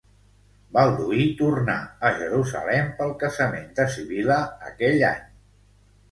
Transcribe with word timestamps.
Balduí 0.75 1.25
tornà 1.41 1.75
a 2.07 2.09
Jerusalem 2.21 2.87
pel 3.01 3.13
casament 3.23 3.67
de 3.81 3.85
Sibil·la, 3.97 4.39
aquell 4.71 5.05
any. 5.11 5.29